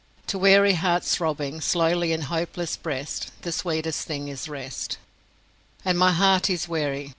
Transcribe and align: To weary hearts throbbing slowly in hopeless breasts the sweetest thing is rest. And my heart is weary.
To 0.25 0.39
weary 0.39 0.73
hearts 0.73 1.13
throbbing 1.13 1.61
slowly 1.61 2.11
in 2.11 2.21
hopeless 2.21 2.75
breasts 2.75 3.31
the 3.43 3.51
sweetest 3.51 4.07
thing 4.07 4.29
is 4.29 4.49
rest. 4.49 4.97
And 5.85 5.95
my 5.95 6.11
heart 6.11 6.49
is 6.49 6.67
weary. 6.67 7.09